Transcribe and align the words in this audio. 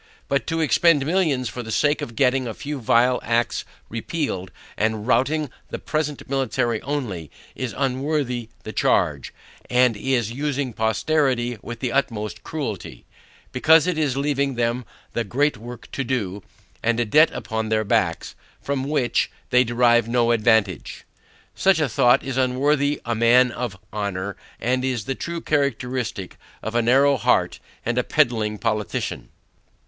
But 0.27 0.47
to 0.47 0.61
expend 0.61 1.05
millions 1.05 1.47
for 1.47 1.61
the 1.61 1.69
sake 1.71 2.01
of 2.01 2.15
getting 2.15 2.47
a 2.47 2.55
few 2.55 2.79
vile 2.79 3.19
acts 3.21 3.63
repealed, 3.87 4.49
and 4.75 5.05
routing 5.05 5.51
the 5.69 5.77
present 5.77 6.27
ministry 6.27 6.81
only, 6.81 7.29
is 7.53 7.75
unworthy 7.77 8.49
the 8.63 8.73
charge, 8.73 9.31
and 9.69 9.95
is 9.95 10.31
using 10.31 10.73
posterity 10.73 11.59
with 11.61 11.81
the 11.81 11.91
utmost 11.91 12.41
cruelty; 12.41 13.05
because 13.51 13.85
it 13.85 13.95
is 13.95 14.17
leaving 14.17 14.55
them 14.55 14.85
the 15.13 15.23
great 15.23 15.55
work 15.57 15.87
to 15.91 16.03
do, 16.03 16.41
and 16.81 16.99
a 16.99 17.05
debt 17.05 17.29
upon 17.29 17.69
their 17.69 17.83
backs, 17.83 18.33
from 18.59 18.85
which, 18.85 19.29
they 19.51 19.63
derive 19.63 20.07
no 20.09 20.31
advantage. 20.31 21.03
Such 21.53 21.79
a 21.79 21.87
thought 21.87 22.23
is 22.23 22.37
unworthy 22.37 22.99
a 23.05 23.13
man 23.13 23.51
of 23.51 23.77
honor, 23.93 24.35
and 24.59 24.83
is 24.83 25.05
the 25.05 25.13
true 25.13 25.41
characteristic 25.41 26.37
of 26.63 26.73
a 26.73 26.81
narrow 26.81 27.17
heart 27.17 27.59
and 27.85 27.99
a 27.99 28.03
pedling 28.03 28.57
politician. 28.57 29.29